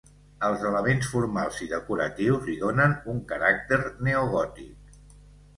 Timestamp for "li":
2.53-2.55